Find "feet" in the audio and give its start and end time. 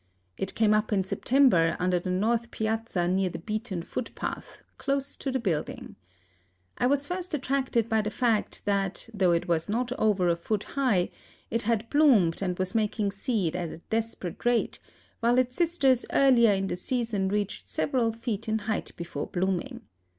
18.11-18.49